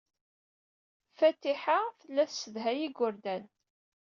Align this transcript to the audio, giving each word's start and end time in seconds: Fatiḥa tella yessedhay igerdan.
Fatiḥa 1.17 1.79
tella 1.99 2.23
yessedhay 2.25 2.79
igerdan. 2.87 3.43